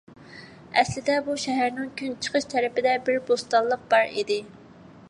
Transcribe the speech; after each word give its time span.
ئەسلىدە 0.81 1.17
بۇ 1.27 1.35
شەھەرنىڭ 1.43 1.91
كۈنچىقىش 2.01 2.49
تەرىپىدە 2.55 2.97
بىر 3.07 3.21
بوستانلىق 3.31 3.87
بار 3.95 4.13
ئىدى. 4.23 4.43